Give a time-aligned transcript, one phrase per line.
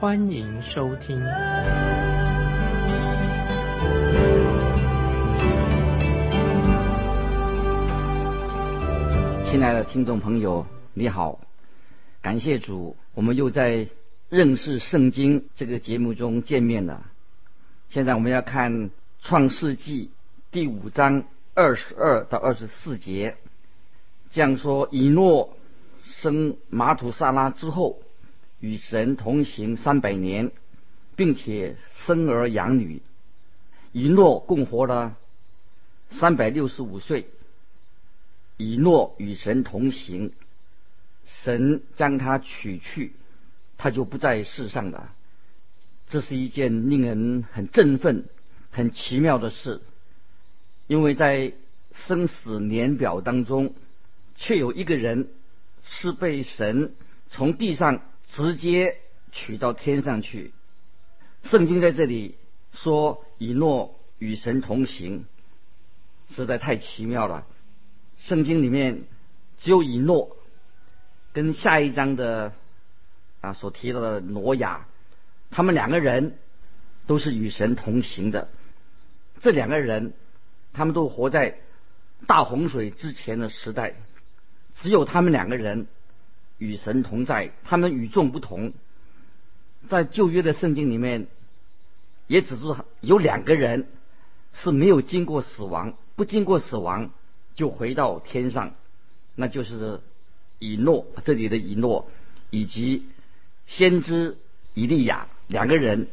[0.00, 1.20] 欢迎收听。
[9.50, 11.40] 亲爱的听众朋友，你好，
[12.22, 13.88] 感谢主，我们又在
[14.28, 17.04] 认识圣经这个节目中见面了。
[17.88, 18.90] 现在我们要看
[19.20, 20.12] 创世纪
[20.52, 21.24] 第五章。
[21.54, 23.36] 二十二到二十四节，
[24.30, 25.56] 这样说：以诺
[26.04, 27.98] 生马土萨拉之后，
[28.60, 30.50] 与神同行三百年，
[31.16, 33.02] 并且生儿养女。
[33.92, 35.16] 以诺共活了
[36.10, 37.26] 三百六十五岁。
[38.56, 40.32] 以诺与神同行，
[41.24, 43.12] 神将他取去，
[43.76, 45.14] 他就不在世上了。
[46.08, 48.24] 这是一件令人很振奋、
[48.70, 49.80] 很奇妙的事。
[50.88, 51.52] 因为在
[51.92, 53.74] 生死年表当中，
[54.34, 55.28] 却有一个人
[55.84, 56.94] 是被神
[57.30, 58.98] 从地上直接
[59.32, 60.52] 取到天上去。
[61.44, 62.36] 圣经在这里
[62.72, 65.24] 说以诺与神同行，
[66.30, 67.46] 实在太奇妙了。
[68.18, 69.04] 圣经里面
[69.58, 70.36] 只有以诺
[71.32, 72.52] 跟下一章的
[73.40, 74.86] 啊所提到的挪亚，
[75.50, 76.38] 他们两个人
[77.06, 78.48] 都是与神同行的。
[79.40, 80.12] 这两个人。
[80.74, 81.58] 他们都活在
[82.28, 83.94] 大洪水之前的时代，
[84.76, 85.88] 只有他们两个人
[86.58, 88.72] 与神同在，他们与众不同。
[89.86, 91.28] 在旧约的圣经里面，
[92.26, 93.88] 也指出有两个人
[94.52, 97.10] 是没有经过死亡，不经过死亡
[97.54, 98.74] 就回到天上，
[99.36, 100.00] 那就是
[100.58, 102.10] 以诺这里的以诺
[102.50, 103.06] 以及
[103.66, 104.36] 先知
[104.74, 106.08] 以利亚两个人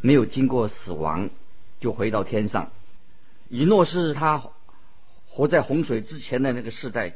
[0.00, 1.30] 没有经过死亡
[1.78, 2.72] 就回到天上。
[3.48, 4.50] 以诺是他
[5.28, 7.14] 活在洪水之前的那个时代。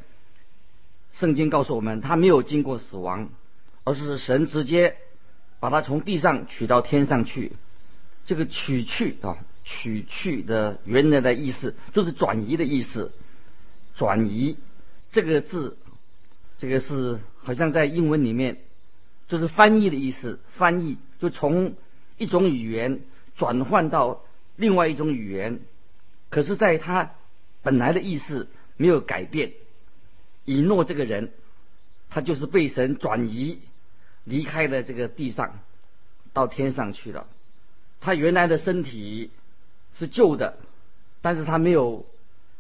[1.13, 3.29] 圣经告诉我们，他没有经过死亡，
[3.85, 4.97] 而是神直接
[5.59, 7.53] 把他从地上取到天上去。
[8.25, 13.13] 这个取去啊，取去的原来的意思就是转移的意思。
[13.97, 14.57] 转移
[15.11, 15.77] 这个字，
[16.59, 18.59] 这个是好像在英文里面
[19.29, 20.39] 就是翻译的意思。
[20.57, 21.75] 翻译就从
[22.17, 23.01] 一种语言
[23.37, 24.23] 转换到
[24.57, 25.61] 另外一种语言。
[26.29, 27.11] 可是，在他
[27.63, 29.53] 本来的意思没有改变。
[30.51, 31.31] 以诺这个人，
[32.09, 33.61] 他就是被神转移，
[34.25, 35.61] 离开了这个地上，
[36.33, 37.29] 到天上去了。
[38.01, 39.31] 他原来的身体
[39.95, 40.59] 是旧的，
[41.23, 42.05] 但是他没有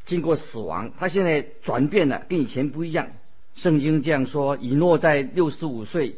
[0.04, 0.92] 经过死亡。
[0.98, 3.08] 他现在转变了，跟以前不一样。
[3.56, 6.14] 圣经这样说：以诺在六十五岁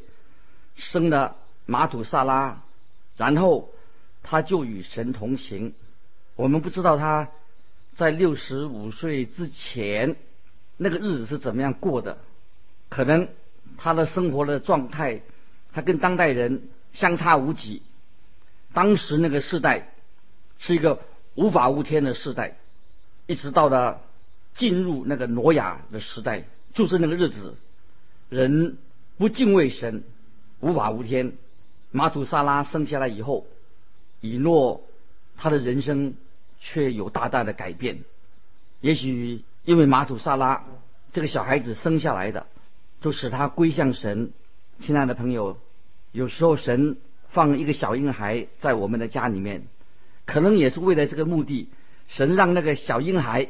[0.77, 2.63] 生了马土萨拉，
[3.17, 3.71] 然后
[4.23, 5.73] 他就与神同行。
[6.37, 7.31] 我们不知道他。
[7.95, 10.17] 在六十五岁之前，
[10.83, 12.19] 那个日子是怎么样过的？
[12.89, 13.29] 可能
[13.79, 15.23] 他的生活的状态，
[15.73, 17.83] 他跟当代人相差无几。
[18.73, 19.93] 当时那个时代
[20.59, 21.01] 是一个
[21.35, 22.57] 无法无天的时代，
[23.27, 24.03] 一直到了
[24.55, 26.45] 进入那个挪亚的时代，
[26.75, 27.55] 就是那个日子，
[28.29, 28.77] 人
[29.17, 30.05] 不敬畏神，
[30.61, 31.33] 无法无天。
[31.91, 33.47] 马土萨拉生下来以后，
[34.21, 34.83] 以诺
[35.37, 36.15] 他的人生。
[36.65, 38.05] 却有大大的改变。
[38.81, 40.65] 也许因为马土萨拉
[41.13, 42.47] 这个小孩子生下来的，
[43.01, 44.33] 就使他归向神。
[44.81, 45.59] 亲爱的朋友，
[46.11, 46.97] 有时候神
[47.29, 49.67] 放一个小婴孩在我们的家里面，
[50.25, 51.69] 可能也是为了这个目的。
[52.09, 53.49] 神让那个小婴孩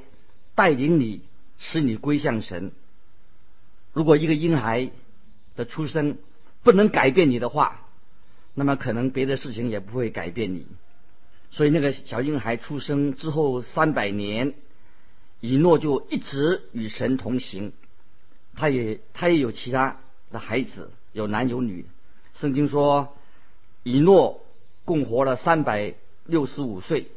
[0.55, 1.23] 带领你，
[1.59, 2.73] 使你归向神。
[3.93, 4.91] 如果一个婴孩
[5.57, 6.19] 的出生
[6.63, 7.81] 不能改变你的话，
[8.55, 10.67] 那么可能别的事情也不会改变你。
[11.51, 14.55] 所以那个小婴孩出生之后三百年，
[15.43, 17.73] 以诺就一直与神同行。
[18.55, 19.97] 他也他也有其他
[20.31, 21.85] 的孩子，有男有女。
[22.35, 23.17] 圣经说，
[23.83, 24.41] 以诺
[24.85, 25.95] 共活了三百
[26.27, 27.09] 六十五岁，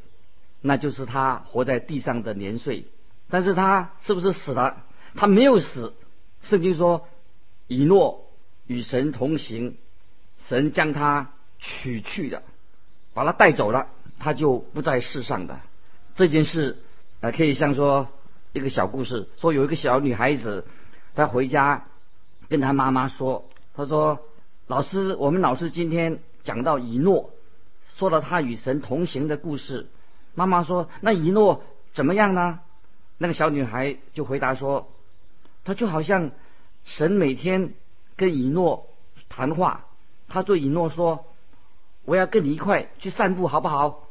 [0.60, 2.86] 那就是他活在地上的年岁。
[3.30, 4.84] 但是他是不是死了？
[5.14, 5.94] 他没有死。
[6.42, 7.08] 圣经说，
[7.68, 8.28] 以诺
[8.66, 9.78] 与神同行，
[10.48, 12.42] 神将他取去的，
[13.14, 13.88] 把他带走了。
[14.18, 15.60] 他就不在世上的
[16.16, 16.78] 这件事，
[17.20, 18.08] 呃，可以像说
[18.56, 20.66] 一个小故事，说有一个小女孩子，
[21.14, 21.88] 她回家
[22.48, 24.22] 跟她妈妈说，她说
[24.68, 27.32] ：“老师，我们老师今天讲到以诺
[27.96, 29.88] 说了他与神同行的故事。
[30.36, 31.64] 妈妈说：“那以诺
[31.94, 32.62] 怎么样呢？”
[33.20, 34.90] 那个小女孩就回答说
[35.66, 36.32] ：“他就好像
[36.86, 37.74] 神每天
[38.16, 38.88] 跟以诺
[39.28, 39.84] 谈话，
[40.30, 41.26] 他对以诺说
[42.06, 44.08] ：‘我要跟你一块去散步，好不好？’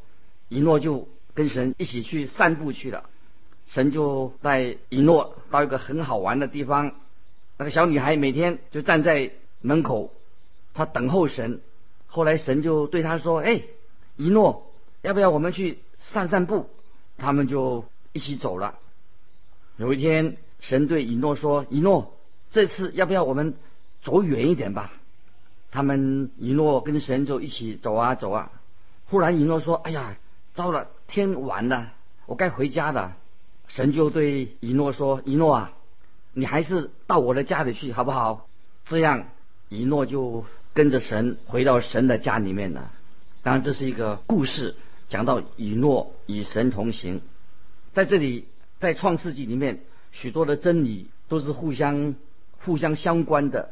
[0.50, 3.08] 以诺就跟神一起去散步去了。
[3.66, 6.92] 神就带以诺到一个很好玩的地方。
[7.56, 9.30] 那个小女孩每天就站在
[9.60, 10.12] 门口，
[10.72, 11.60] 她等候神。
[12.06, 13.62] 后来神就对她说：‘哎，
[14.16, 14.70] 以诺，
[15.02, 16.68] 要不要我们去？’”散散步，
[17.16, 18.78] 他们就一起走了。
[19.78, 22.14] 有一天，神对以诺说：“以诺，
[22.50, 23.54] 这次要不要我们
[24.02, 24.92] 走远一点吧？”
[25.72, 28.52] 他们以诺跟神就一起走啊走啊。
[29.06, 30.16] 忽然，以诺说：“哎呀，
[30.54, 31.92] 糟了，天晚了，
[32.26, 33.16] 我该回家了。”
[33.74, 35.72] 神就对以诺说：“以诺啊，
[36.32, 38.46] 你还是到我的家里去好不好？”
[38.86, 39.26] 这样，
[39.68, 40.44] 以诺就
[40.74, 42.92] 跟着神回到神的家里面了。
[43.42, 44.76] 当然，这是一个故事。
[45.08, 47.20] 讲到以诺与神同行，
[47.92, 48.46] 在这里，
[48.78, 49.80] 在创世纪里面，
[50.12, 52.14] 许多的真理都是互相
[52.64, 53.70] 互相相关的。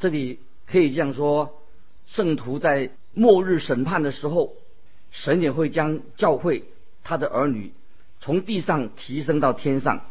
[0.00, 1.62] 这里可以这样说：
[2.08, 4.54] 圣徒在末日审判的时候，
[5.12, 6.64] 神也会将教会
[7.04, 7.72] 他的儿女
[8.20, 10.02] 从地上提升到天上。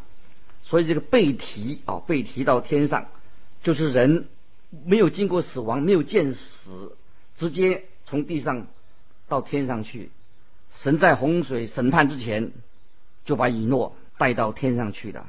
[0.62, 3.06] 所以这个被提啊，被提到天上，
[3.62, 4.28] 就是人
[4.84, 6.94] 没有经过死亡，没有见死，
[7.36, 8.66] 直接从地上
[9.28, 10.10] 到天上去。
[10.70, 12.52] 神在洪水审判之前，
[13.24, 15.26] 就把以诺带到天上去了。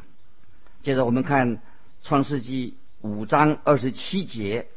[0.82, 1.62] 接着我们看
[2.04, 4.68] 创世纪五章二十七节，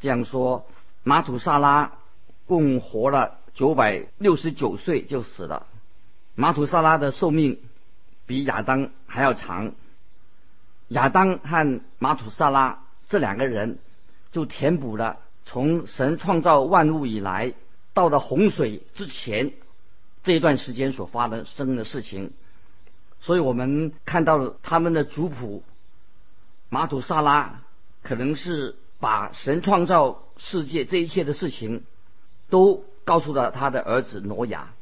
[0.00, 0.66] 这样说：
[1.02, 1.92] 马土萨拉
[2.46, 5.66] 共活了九百六十九岁就死了。
[6.36, 7.58] 马土萨拉的寿命
[8.26, 9.72] 比亚当还要长。
[10.88, 13.78] 亚当和马土萨拉这两个人，
[14.30, 17.54] 就填补了从神创造万物以来
[17.92, 19.52] 到了洪水之前。
[20.22, 22.32] 这一段时间所发生的事情，
[23.20, 25.62] 所以我们看到了他们的族谱，
[26.68, 27.62] 马土萨拉
[28.02, 31.84] 可能是把神创造世界这一切的事情，
[32.50, 34.72] 都告诉了他的儿子挪亚。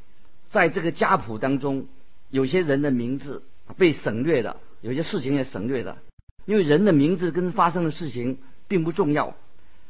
[0.55, 1.87] 在这个家谱当中，
[2.29, 3.43] 有些人的名字
[3.75, 5.97] 被省略了，有些事情也省略了，
[6.45, 8.37] 因为人的名字跟发生的事情
[8.69, 9.35] 并不重要。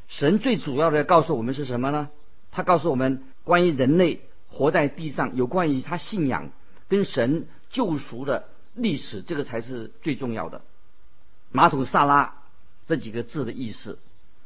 [0.08, 2.08] 神最主要的告诉我们是什么呢？
[2.50, 4.22] 他告诉我们关于人类。
[4.48, 6.50] 活在地上，有关于他信仰
[6.88, 10.62] 跟神救赎的历史，这个才是最重要的。
[11.52, 12.36] 马土萨拉
[12.86, 13.98] 这几个字的意思，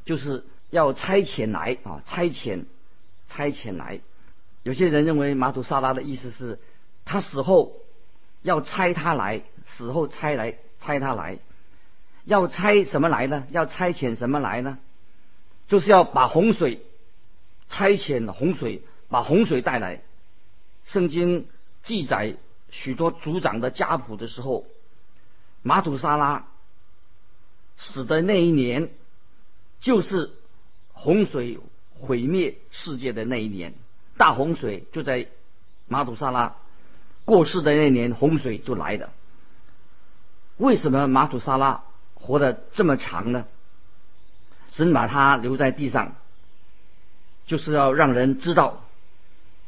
[0.03, 2.65] 就是要差遣来啊，差遣，
[3.29, 4.01] 差遣来。
[4.63, 6.59] 有些人认为马土萨拉的意思是，
[7.05, 7.77] 他死后
[8.41, 11.39] 要差他来，死后差来，差他来，
[12.25, 13.47] 要差什么来呢？
[13.51, 14.77] 要差遣什么来呢？
[15.67, 16.81] 就是要把洪水
[17.67, 18.83] 差遣洪水。
[19.11, 19.99] 把洪水带来。
[20.85, 21.45] 圣经
[21.83, 22.37] 记载
[22.69, 24.65] 许多族长的家谱的时候，
[25.63, 26.47] 马土沙拉
[27.75, 28.89] 死的那一年，
[29.81, 30.31] 就是
[30.93, 31.59] 洪水
[31.99, 33.73] 毁灭世界的那一年。
[34.21, 35.25] 大洪水就在
[35.87, 36.55] 马土沙拉
[37.25, 39.11] 过世的那年，洪水就来了。
[40.57, 41.83] 为什么马土沙拉
[42.13, 43.47] 活得这么长呢？
[44.69, 46.15] 神把他留在地上，
[47.47, 48.85] 就是要让人知道。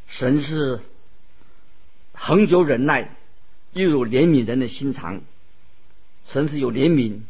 [0.06, 0.82] 神是
[2.14, 3.10] 恒久忍耐，
[3.72, 5.22] 又有怜悯人的心肠。
[6.28, 7.22] 神是有怜悯、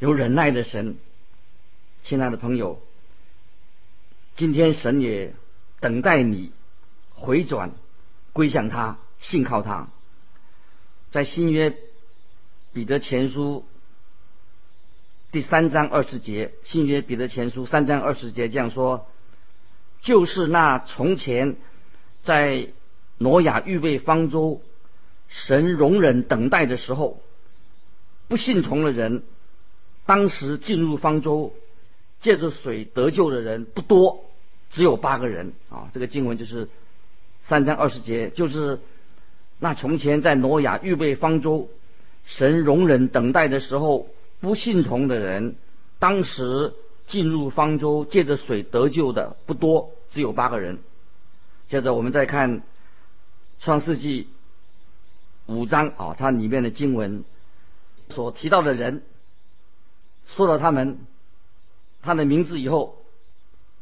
[0.00, 0.98] 有忍耐的神。
[2.02, 2.78] 亲爱的朋友，
[4.36, 5.34] 今天神也
[5.80, 6.52] 等待你
[7.10, 7.72] 回转
[8.32, 9.88] 归向他，信靠他。
[11.10, 11.76] 在新约
[12.72, 13.64] 彼得前书
[15.32, 19.06] 第三章二十节，新约彼得前书三章二十节这样说：
[20.02, 21.56] 就是那从前。
[22.22, 22.70] 在
[23.18, 24.60] 挪亚预备方舟，
[25.28, 27.22] 神容忍等待的时候，
[28.26, 29.22] 不信从的人，
[30.06, 31.54] 当时进入方舟，
[32.20, 34.24] 借着水得救的人不多，
[34.70, 35.90] 只有八个人啊。
[35.92, 36.68] 这个经文就是
[37.42, 38.80] 三章二十节，就是
[39.58, 41.68] 那从前在挪亚预备方舟，
[42.24, 44.08] 神容忍等待的时候，
[44.40, 45.56] 不信从的人，
[45.98, 46.74] 当时
[47.06, 50.78] 进入方舟借着水得救的不多，只有八个人。
[51.68, 52.60] 接着我们再看
[53.60, 54.24] 《创世纪》
[55.46, 57.24] 五章啊，它里面的经文
[58.08, 59.02] 所提到的人，
[60.26, 60.98] 说了他们
[62.02, 62.98] 他的名字以后，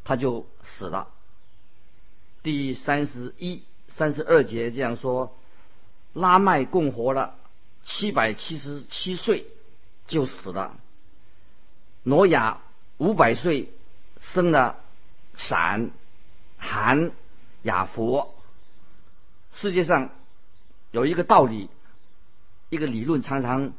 [0.03, 1.07] 他就死了。
[2.43, 5.35] 第三十一、三十二节这样说：
[6.13, 7.35] 拉麦共活了
[7.83, 9.47] 七百七十七岁
[10.05, 10.75] 就死了。
[12.03, 12.59] 挪亚
[12.97, 13.71] 五百岁
[14.19, 14.75] 生了
[15.35, 15.91] 闪、
[16.57, 17.11] 含。
[17.63, 18.35] 雅佛。
[19.55, 20.11] 世界上
[20.91, 21.67] 有一个道理，
[22.69, 23.73] 一个理论，常常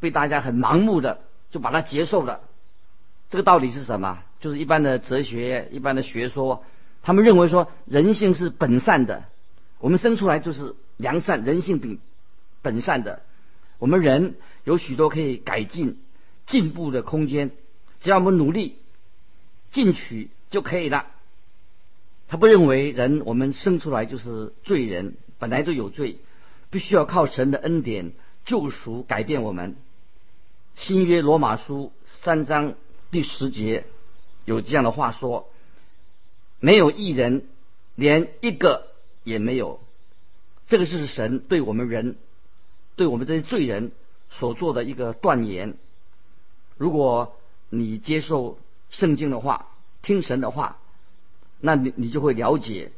[0.00, 2.40] 被大家很盲目的就把它接受了。
[3.28, 4.22] 这个道理是什么？
[4.46, 6.62] 就是一般的哲学、一般的学说，
[7.02, 9.24] 他们认为说人性是本善的，
[9.80, 11.98] 我们生出来就是良善，人性本
[12.62, 13.22] 本善的。
[13.80, 15.98] 我们人有许多可以改进、
[16.46, 17.50] 进步的空间，
[18.00, 18.76] 只要我们努力
[19.72, 21.06] 进取就可以了。
[22.28, 26.18] 他不认为人我们生出来就是罪人，本来就有罪，
[26.70, 28.12] 必须要靠神的恩典
[28.44, 29.74] 救赎改变我们。
[30.76, 32.74] 新约罗马书三章
[33.10, 33.86] 第十节
[34.46, 35.50] 有这样的话说
[36.58, 37.46] ：“没有一人，
[37.94, 38.86] 连一个
[39.22, 39.80] 也没有。”
[40.66, 42.16] 这个是神对我们人。
[42.94, 43.92] 对我们这些罪人
[44.30, 45.76] 所做的一个断言。
[46.78, 47.36] 如果
[47.68, 49.68] 你接受圣经的话，
[50.00, 50.78] 听神的话，
[51.60, 52.92] 那你你就会了解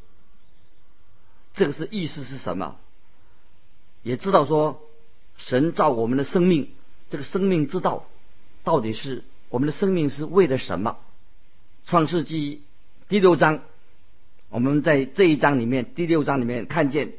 [1.55, 2.76] 这个是意思是什么，
[4.05, 4.81] 也知道说
[5.37, 6.71] 神造我们的生命，
[7.11, 8.07] 这个生命之道
[8.62, 10.97] 到底是我们的生命是为了什么？
[11.88, 12.61] 创世纪
[13.09, 13.62] 第六章，
[14.50, 17.14] 我们在这一章里面，第六章里面看见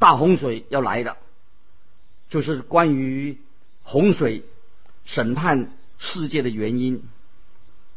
[0.00, 1.18] 大洪水要来了。
[2.30, 3.38] 就是关于
[3.84, 4.42] 洪水
[5.04, 7.04] 审判世界的原因，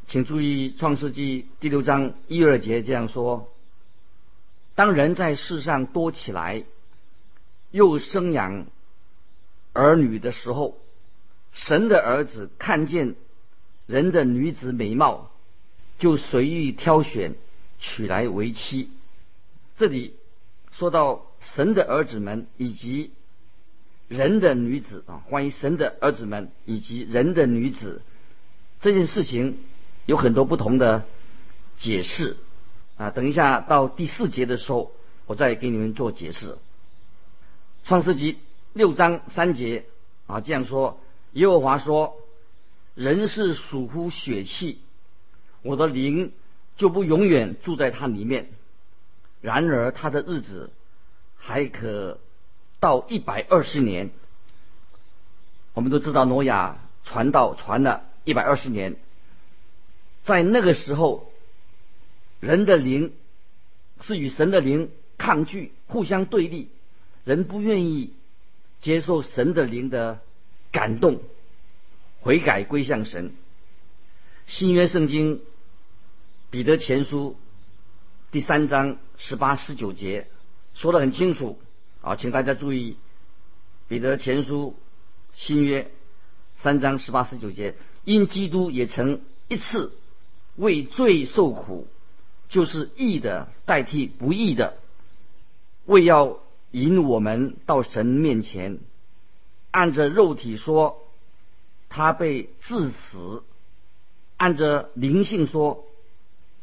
[0.05, 3.51] 请注意《创世纪》第六章一二节这样说：
[4.75, 6.65] 当人在世上多起来，
[7.71, 8.67] 又生养
[9.73, 10.77] 儿女的时候，
[11.51, 13.15] 神的儿子看见
[13.87, 15.31] 人的女子美貌，
[15.99, 17.35] 就随意挑选
[17.79, 18.89] 娶来为妻。
[19.77, 20.15] 这里
[20.71, 23.11] 说到神的儿子们以及。
[24.09, 28.03] 人的女子啊，关于神的儿子们以及人的女子
[28.79, 29.57] 这件事情，
[30.05, 31.05] 有很多不同的
[31.77, 32.35] 解释
[32.97, 33.09] 啊。
[33.09, 34.91] 等一下到第四节的时候，
[35.25, 36.59] 我再给你们做解释。
[37.85, 38.37] 创世纪
[38.73, 39.85] 六章三节
[40.27, 40.99] 啊这样说：
[41.31, 42.15] 耶和华说，
[42.93, 44.81] 人是属乎血气，
[45.63, 46.31] 我的灵
[46.75, 48.49] 就不永远住在他里面。
[49.41, 50.69] 然而他的日子
[51.35, 52.19] 还可。
[52.79, 54.11] 到一百二十年，
[55.73, 58.97] 我们都知道挪亚传道传了一百二十年，
[60.23, 61.31] 在那个时候，
[62.41, 63.13] 人的灵
[64.01, 66.67] 是与神的灵抗拒、互相对立，
[67.23, 68.11] 人不愿意
[68.81, 70.19] 接受神的灵的
[70.73, 71.21] 感动，
[72.19, 73.33] 悔改归向神。
[74.45, 75.39] 新约圣经
[76.53, 77.35] 彼得前书
[78.29, 80.27] 第三章十八、十九节
[80.75, 81.57] 说的很清楚。
[82.03, 82.91] 啊，请大家注意，
[83.87, 84.75] 《彼得前书》
[85.33, 85.89] 新约
[86.57, 89.93] 三章十八十九节，因基督也曾一次
[90.55, 91.87] 为罪受苦，
[92.49, 94.77] 就是义的代替不义的，
[95.87, 96.37] 为要
[96.69, 98.77] 引我们到神面前。
[99.71, 101.01] 按着肉体说，
[101.89, 103.41] 他被致死；
[104.37, 105.83] 按着灵性说，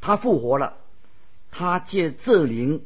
[0.01, 0.77] 他复活了。
[1.51, 2.85] 他借这灵。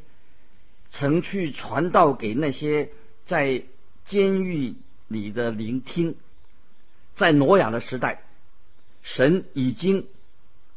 [0.97, 2.93] 曾去传道给那些
[3.25, 3.65] 在
[4.05, 4.77] 监狱
[5.09, 6.15] 里的聆听，
[7.17, 8.23] 在挪亚的时代，
[9.03, 10.07] 神已经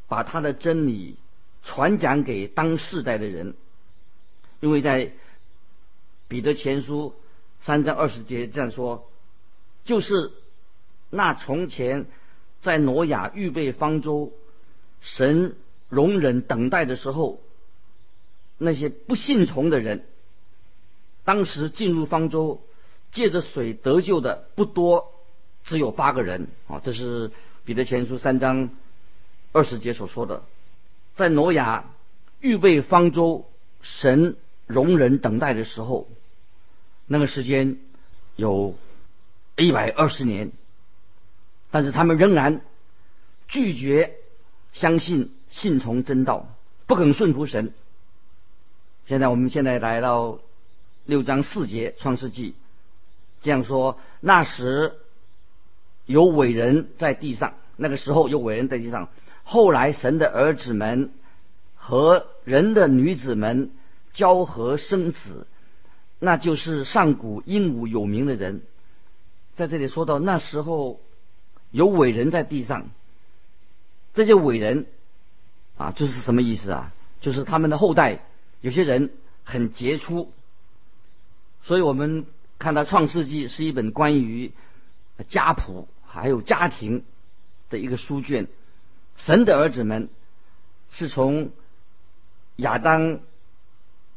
[0.07, 1.17] 把他的真理
[1.61, 3.53] 传讲给当世代的人，
[4.59, 5.11] 因为在
[6.27, 7.13] 彼得前书
[7.59, 9.11] 三章二十节这样说，
[9.83, 10.31] 就是
[11.11, 12.07] 那从前
[12.59, 14.33] 在挪亚预备方舟，
[14.99, 15.55] 神
[15.89, 17.41] 容忍等待的时候。
[18.59, 20.03] 那些不信从的人，
[21.23, 22.63] 当时进入方舟，
[23.11, 25.13] 借着水得救的不多，
[25.63, 26.81] 只有八个人啊。
[26.83, 27.31] 这是
[27.65, 28.71] 彼得前书三章
[29.51, 30.41] 二十节所说的。
[31.13, 31.85] 在挪亚
[32.39, 33.47] 预备方舟，
[33.81, 36.07] 神容忍等待的时候，
[37.05, 37.77] 那个时间
[38.35, 38.73] 有
[39.55, 40.51] 一百二十年，
[41.69, 42.61] 但是他们仍然
[43.47, 44.15] 拒绝
[44.73, 46.47] 相信、信从真道，
[46.85, 47.73] 不肯顺服神。
[49.05, 50.39] 现在我们现在来到
[51.05, 52.55] 六章四节创世纪，
[53.41, 54.95] 这样说：那时
[56.05, 59.09] 有伟人在地上，那个时候有伟人在地上。
[59.43, 61.11] 后来神的儿子们
[61.75, 63.71] 和人的女子们
[64.11, 65.47] 交合生子，
[66.19, 68.61] 那就是上古英武有名的人。
[69.55, 70.99] 在这里说到那时候
[71.71, 72.89] 有伟人在地上，
[74.13, 74.85] 这些伟人
[75.77, 76.91] 啊，这是什么意思啊？
[77.21, 78.23] 就是他们的后代。
[78.61, 79.11] 有些人
[79.43, 80.33] 很杰出，
[81.61, 82.25] 所以我们
[82.57, 84.51] 看到《创世纪》是一本关于
[85.27, 87.03] 家谱还有家庭
[87.69, 88.47] 的一个书卷。
[89.15, 90.09] 神的儿子们
[90.91, 91.51] 是从
[92.55, 93.19] 亚当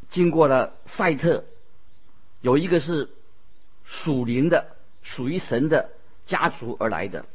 [0.08, 1.44] 经过了赛特，
[2.40, 3.10] 有一个是
[3.84, 5.90] 属灵的、属于神的
[6.24, 7.26] 家族而来的。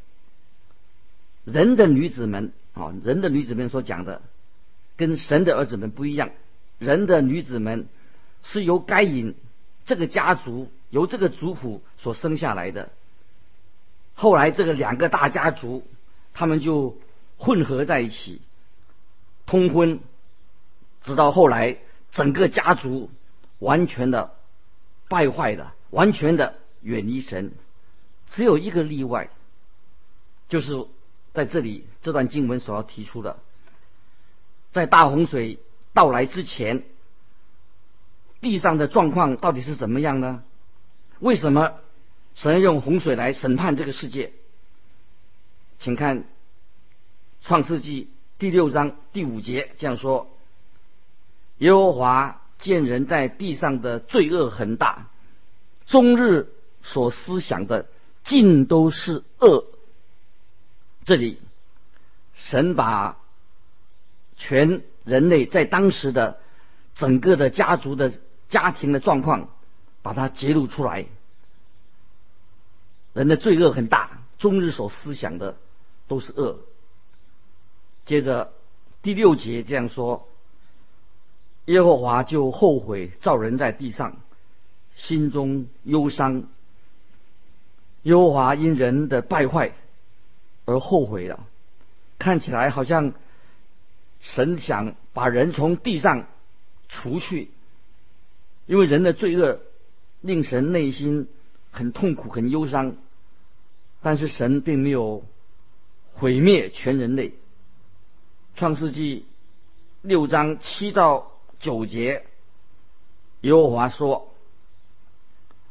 [1.44, 4.22] 人的女子们啊，人的女子们所讲的，
[4.98, 6.29] 跟神的儿子们不一样。
[6.77, 7.88] 人的女子们
[8.44, 9.34] 是由该隐
[9.86, 12.91] 这个家族、由这个族谱所生下来的。
[14.13, 15.88] 后来这个两个大家族，
[16.34, 16.98] 他们就
[17.38, 18.41] 混合在一起，
[19.46, 20.01] 通婚，
[21.01, 21.77] 直到后来
[22.12, 23.10] 整个家族
[23.60, 24.36] 完全的
[25.08, 27.53] 败坏的，完全的远离神。
[28.27, 29.29] 只有一个例外，
[30.50, 30.86] 就是。
[31.36, 33.38] 在这里，这段经文所要提出的，
[34.72, 35.60] 在大洪水
[35.94, 36.84] 到来之前，
[38.42, 40.44] 地上的状况到底是怎么样呢？
[41.20, 41.74] 为什么
[42.36, 44.32] 神用洪水来审判这个世界？
[45.77, 46.24] 请看
[47.42, 50.30] 创世纪第六章第五节这样说：
[51.58, 55.10] 耶和华见人在地上的罪恶很大，
[55.86, 56.48] 终日
[56.82, 57.88] 所思想的
[58.24, 59.65] 尽都是恶。
[61.06, 61.40] 这里，
[62.34, 63.18] 神把
[64.36, 66.40] 全人类在当时的
[66.96, 68.12] 整个的家族的
[68.50, 69.50] 家庭的状况，
[70.02, 71.06] 把它揭露出来。
[73.14, 75.58] 人的罪恶很大，终日所思想的
[76.08, 76.60] 都是恶。
[78.06, 78.52] 接着
[79.04, 80.28] 第六节这样说：
[81.66, 84.18] 耶和华就后悔造人在地上，
[84.96, 86.44] 心中忧伤。
[88.02, 89.72] 耶和华因人的败坏。
[90.66, 91.46] 而后悔了，
[92.18, 93.14] 看起来好像
[94.20, 96.26] 神想把人从地上
[96.90, 97.52] 除去，
[98.66, 99.60] 因为人的罪恶
[100.22, 101.28] 令神内心
[101.72, 102.96] 很痛苦、很忧伤。
[104.02, 105.24] 但是神并没有
[106.14, 107.34] 毁灭全人类。
[108.56, 109.25] 创世纪
[110.01, 112.25] 六章七到九节，
[113.42, 114.34] 耶和华说：“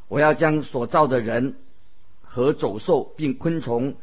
[0.07, 1.57] 我要将所造的人
[2.23, 3.95] 和走兽并昆虫。”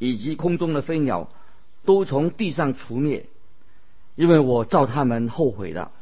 [0.00, 1.28] 以及空中的飞鸟，
[1.84, 3.26] 都从地上除灭，
[4.16, 5.92] 因为我造他们后悔了。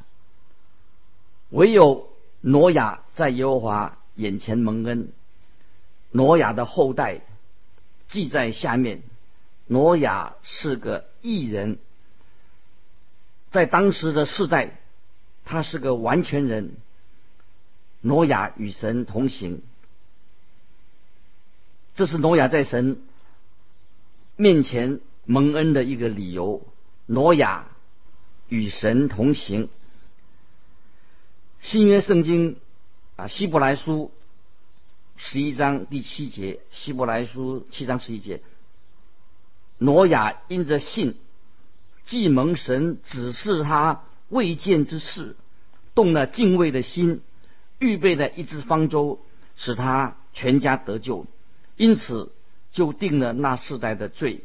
[1.51, 2.09] 唯有
[2.41, 5.09] 挪亚在耶和华眼前蒙恩。
[6.13, 7.23] 挪亚的后代
[8.09, 9.03] 记在下面。
[9.67, 11.79] 挪亚是个异人，
[13.51, 14.79] 在当时的世代，
[15.45, 16.77] 他是个完全人。
[18.01, 19.61] 挪亚与神同行，
[21.97, 23.03] 这是挪亚在神。
[24.41, 26.65] 面前蒙恩的一个理由，
[27.07, 27.67] 挪亚
[28.49, 29.69] 与神同行。
[31.61, 32.57] 新约圣经
[33.17, 34.13] 啊，希伯来书
[35.17, 38.41] 十一章第七节，希伯来书七章十一节，
[39.77, 41.17] 挪亚因着信，
[42.05, 45.35] 既蒙神指示他未见之事，
[45.97, 47.23] 动了敬畏的心，
[47.81, 49.19] 预备了一只方舟，
[49.57, 51.27] 使他全家得救，
[51.77, 52.31] 因此。
[52.79, 54.45] 就定了那世代的罪，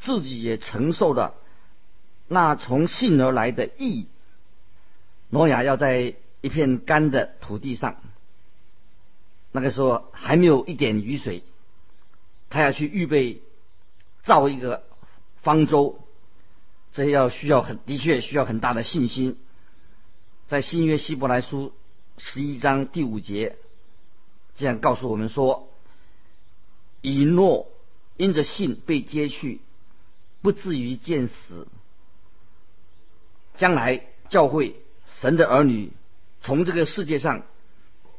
[0.00, 1.34] 自己也承受了
[2.26, 4.06] 那从信而来的义。
[5.28, 7.96] 挪亚要在一片干的土地上，
[9.52, 11.42] 那个时候还没有一点雨水，
[12.48, 13.42] 他要去预备
[14.22, 14.84] 造一个
[15.42, 16.00] 方舟，
[16.92, 19.36] 这要需要很的确需要很大的信心。
[20.46, 21.74] 在新约希伯来书
[22.16, 23.56] 十一章第五节，
[24.56, 25.67] 这样告诉我们说。
[27.00, 27.68] 以诺
[28.16, 29.60] 因着信被接去，
[30.42, 31.68] 不至于见死。
[33.56, 34.76] 将来教会
[35.12, 35.92] 神的儿女
[36.42, 37.42] 从这个世界上，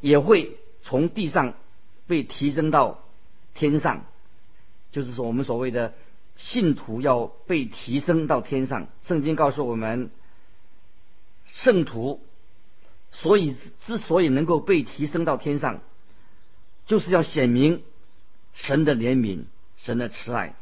[0.01, 1.53] 也会从地上
[2.07, 3.03] 被提升到
[3.53, 4.05] 天上，
[4.91, 5.93] 就是说我们所谓的
[6.35, 8.87] 信徒要被提升到天上。
[9.03, 10.09] 圣经告诉我们，
[11.53, 12.21] 圣徒
[13.11, 15.81] 所以之所以能够被提升到天上，
[16.85, 17.83] 就是要显明。
[18.59, 19.45] 神的怜悯，
[19.77, 20.53] 神的慈爱。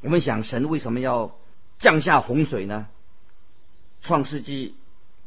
[0.00, 1.38] 我们想，神为什么要
[1.78, 2.88] 降下洪水呢？
[4.02, 4.74] 创世纪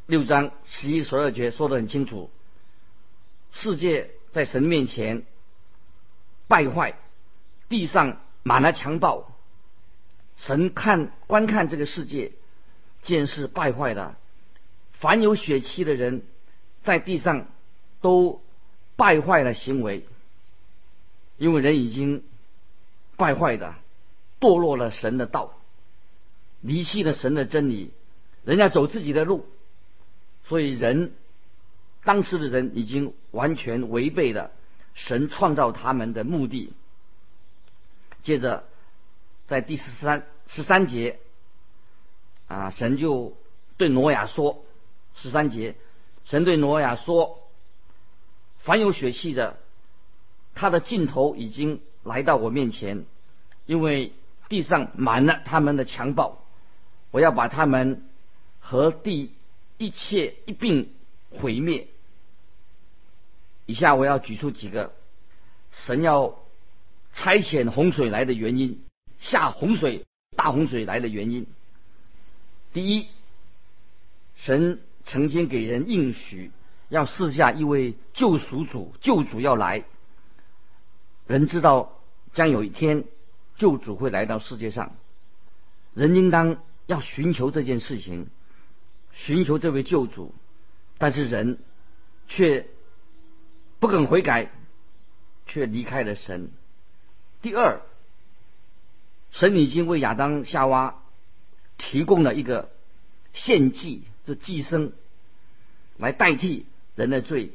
[0.05, 2.29] 六章十一十二节说得很清楚：
[3.53, 5.23] 世界在神面前
[6.49, 6.95] 败坏，
[7.69, 9.31] 地上满了强暴。
[10.35, 12.33] 神看观看这个世界，
[13.01, 14.17] 见是败坏的，
[14.91, 16.23] 凡有血气的人，
[16.83, 17.47] 在地上
[18.01, 18.43] 都
[18.97, 20.05] 败坏了行为。
[21.37, 22.23] 因为人已经
[23.17, 23.75] 败坏的
[24.39, 25.53] 堕落了神的道，
[26.61, 27.91] 离弃了神的真理，
[28.43, 29.45] 人家走自己的路，
[30.45, 31.13] 所以人
[32.03, 34.51] 当时的人已经完全违背了
[34.93, 36.73] 神创造他们的目的。
[38.23, 38.63] 接着
[39.47, 41.19] 在第十三十三节
[42.47, 43.35] 啊，神就
[43.77, 44.63] 对挪亚说：
[45.15, 45.75] 十三节，
[46.25, 47.39] 神对挪亚说
[48.59, 49.57] ：“凡有血气的，
[50.55, 53.05] 他的尽头已经来到我面前，
[53.65, 54.13] 因为
[54.49, 56.41] 地上满了他们的强暴，
[57.11, 58.03] 我要把他们
[58.59, 59.31] 和地
[59.77, 60.89] 一切一并
[61.29, 61.87] 毁灭。”
[63.67, 64.93] 以下我要举出几个
[65.71, 66.37] 神要
[67.13, 68.81] 差遣洪水来的原因，
[69.19, 71.47] 下洪水、大洪水来的原因。
[72.73, 73.07] 第一，
[74.35, 76.51] 神曾经给人应许，
[76.89, 79.83] 要赐下一位救赎主，救主要来。
[81.27, 81.99] 人知道
[82.33, 83.05] 将有一天
[83.57, 84.95] 救主会来到世界上，
[85.93, 88.27] 人应当要寻求这件事情，
[89.13, 90.33] 寻求这位救主，
[90.97, 91.59] 但是人
[92.27, 92.67] 却
[93.79, 94.51] 不肯悔改，
[95.45, 96.51] 却离开了神。
[97.41, 97.81] 第二，
[99.31, 101.01] 神已经为亚当、夏娃。
[101.77, 102.69] 提供了一个
[103.33, 104.91] 献祭，这祭牲
[105.97, 107.51] 来代替人的罪。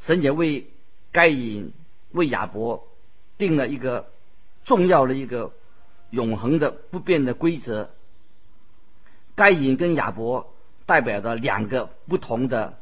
[0.00, 0.68] 神也为
[1.12, 1.72] 该隐、
[2.14, 2.88] 为亚伯
[3.36, 4.10] 定了一个
[4.64, 5.52] 重要的一个
[6.10, 7.90] 永恒的不变的规则。
[9.34, 10.54] 该隐跟亚伯
[10.86, 12.78] 代表着两个不同的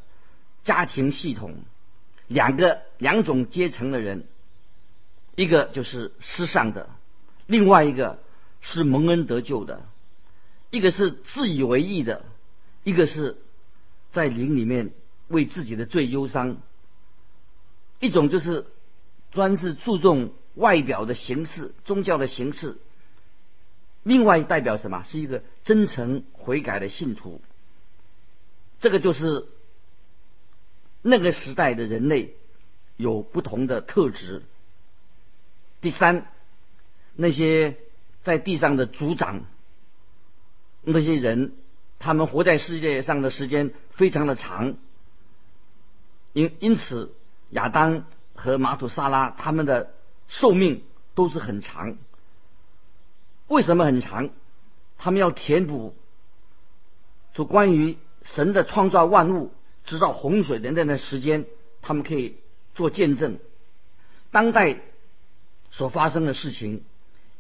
[0.63, 1.55] 家庭系统，
[2.29, 4.27] 两个两种阶层的人，
[5.35, 6.91] 一个就是失丧的，
[7.47, 8.19] 另外一个
[8.61, 9.83] 是蒙恩得救的。
[10.71, 12.25] 一个是自以为意的，
[12.85, 13.39] 一个是
[14.11, 14.91] 在灵里面
[15.29, 16.59] 为自己的罪忧伤。
[17.99, 18.67] 一种就是
[19.33, 22.77] 专是注重外表的形式、宗教的形式；
[24.03, 25.03] 另外代表什么？
[25.03, 27.41] 是一个真诚悔改的信徒。
[28.81, 29.47] 这个就是
[31.03, 32.37] 那个时代的人类
[32.97, 34.43] 有不同的特质。
[35.81, 36.27] 第三，
[37.17, 37.79] 那些
[38.23, 39.45] 在地上的族长。
[40.85, 41.53] 那些人，
[42.01, 44.77] 他们活在世界上的时间非常的长，
[46.33, 47.15] 因因此
[47.51, 48.05] 亚当
[48.43, 49.95] 和马土萨拉他们的
[50.27, 50.83] 寿命
[51.15, 51.97] 都是很长。
[53.47, 54.31] 为什么很长？
[54.99, 55.95] 他们要填补，
[57.35, 59.53] 就关于神的创造万物，
[59.85, 61.45] 直到洪水等等的时间，
[61.83, 62.37] 他们可以
[62.75, 63.39] 做见证。
[64.33, 64.81] 当代
[65.71, 66.83] 所发生的事情，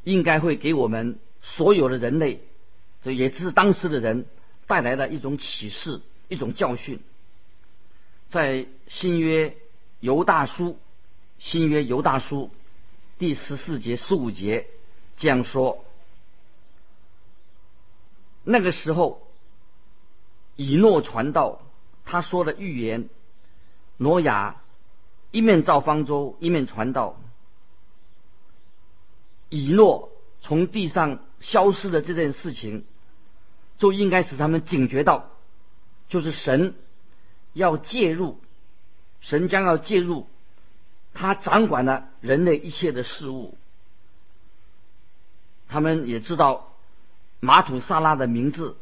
[0.04, 2.44] 应该会给我们所有的人类。
[3.02, 4.26] 这也是当时的人
[4.68, 7.00] 带来的一种启示，一种教训。
[8.28, 9.56] 在新约
[9.98, 10.78] 犹大书，
[11.42, 12.50] 新约犹大书
[13.18, 14.68] 第十四节、十五节
[15.16, 15.84] 这样说：
[18.44, 19.26] 那个时候，
[20.54, 21.60] 以诺传道，
[22.04, 23.08] 他说的预言，
[23.96, 24.62] 挪亚
[25.32, 27.20] 一面造方舟，一面传道。
[29.48, 32.84] 以诺从地上消失的这件事情。
[33.78, 35.30] 就应该使他们警觉到，
[36.08, 36.76] 就是神
[37.52, 38.38] 要介入，
[39.20, 40.28] 神将要介入，
[41.14, 43.56] 他掌管了人类一切的事物。
[45.68, 46.72] 他们也知道
[47.40, 48.76] 马土萨拉的名字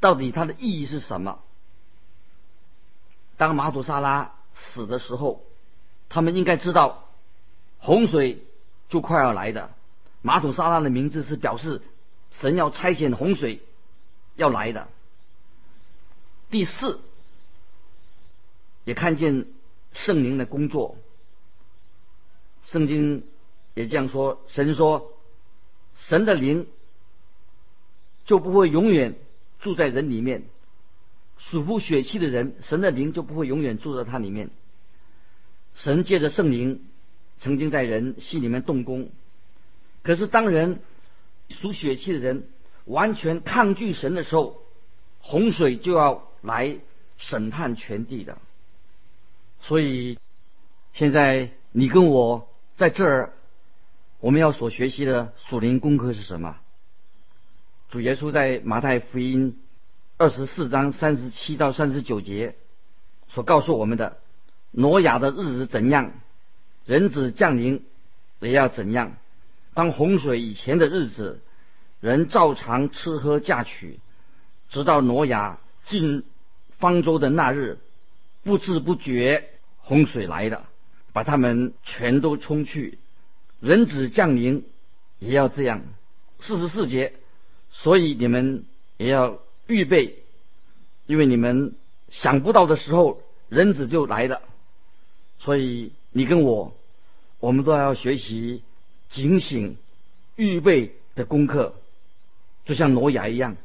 [0.00, 1.40] 到底它的意义是什么。
[3.36, 5.44] 当马土萨拉死的时候，
[6.08, 7.08] 他们应该知道
[7.78, 8.44] 洪水
[8.88, 9.70] 就快要来的。
[10.22, 11.82] 马土萨拉的名字是表示。
[12.32, 13.60] 神要差遣洪水
[14.36, 14.86] 要来的。
[16.48, 17.00] 第四，
[18.84, 19.46] 也看见
[19.92, 20.96] 圣灵的工作。
[22.64, 23.24] 圣经
[23.74, 25.12] 也这样说：神说，
[25.96, 26.66] 神的灵
[28.24, 29.16] 就不会永远
[29.60, 30.44] 住在人里面。
[31.38, 34.50] 属乎血气的人，神的灵就不会永远住在他里面。
[35.74, 36.84] 神借着圣灵
[37.38, 39.10] 曾经在人心里面动工，
[40.02, 40.80] 可是当人。
[41.50, 42.48] 属血气的人
[42.84, 44.62] 完全抗拒神的时候，
[45.18, 46.78] 洪水就要来
[47.18, 48.38] 审判全地的。
[49.60, 50.18] 所以，
[50.92, 53.32] 现在你跟我在这儿，
[54.20, 56.56] 我们要所学习的属灵功课是什么？
[57.90, 59.58] 主耶稣在马太福音
[60.16, 62.54] 二十四章三十七到三十九节
[63.28, 64.18] 所告诉我们的：
[64.70, 66.12] 挪亚的日子怎样，
[66.86, 67.84] 人子降临
[68.38, 69.16] 也要怎样。
[69.74, 71.42] 当洪水以前的日子，
[72.00, 74.00] 人照常吃喝嫁娶，
[74.68, 76.24] 直到挪亚进
[76.70, 77.78] 方舟的那日，
[78.42, 80.68] 不知不觉洪水来了，
[81.12, 82.98] 把他们全都冲去。
[83.60, 84.64] 人子降临
[85.18, 85.82] 也要这样。
[86.38, 87.12] 四十四节，
[87.70, 88.64] 所以你们
[88.96, 90.16] 也要预备，
[91.06, 91.74] 因为你们
[92.08, 94.42] 想不到的时候，人子就来了。
[95.38, 96.76] 所以你跟我，
[97.38, 98.62] 我们都要学习。
[99.08, 99.76] 警醒、
[100.36, 101.74] 预备的功课，
[102.64, 103.56] 就像挪亚一样。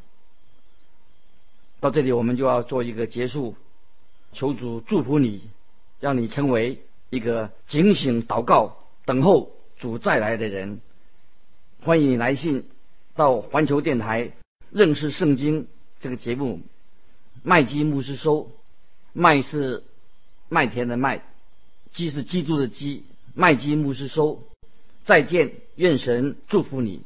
[1.79, 3.55] 到这里，我们就要做一个结束。
[4.35, 5.49] 求主祝福你，
[5.99, 10.81] 让你成为一个警醒、祷告、等候主再来的人。
[11.81, 12.67] 欢迎你来信
[13.15, 14.33] 到环球电台
[14.71, 15.67] 认识圣经
[15.99, 16.61] 这个节目。
[17.43, 18.51] 麦基牧师收，
[19.13, 19.83] 麦是
[20.49, 21.23] 麦田的麦，
[21.91, 23.05] 基是基督的基。
[23.33, 24.43] 麦基牧师收，
[25.05, 27.01] 再见，愿神祝福你。